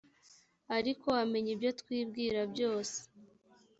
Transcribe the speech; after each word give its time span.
ariko 0.77 1.07
amenya 1.23 1.49
ibyo 1.55 1.71
twibwira 1.79 2.39
byose 2.53 2.97